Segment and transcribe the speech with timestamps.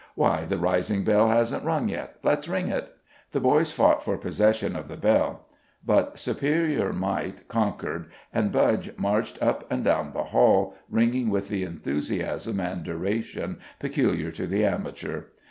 [0.15, 2.15] "Why, the rising bell hasn't rung yet!
[2.23, 2.91] Let's ring it!"
[3.33, 5.45] The boys fought for possession of the bell;
[5.85, 11.61] but superior might conquered, and Budge marched up and down the hall, ringing with the
[11.63, 15.25] enthusiasm and duration peculiar to the amateur.